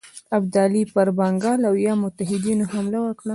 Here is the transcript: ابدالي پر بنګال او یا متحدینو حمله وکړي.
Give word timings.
ابدالي 0.37 0.83
پر 0.93 1.07
بنګال 1.17 1.59
او 1.69 1.75
یا 1.85 1.93
متحدینو 2.03 2.65
حمله 2.73 2.99
وکړي. 3.01 3.29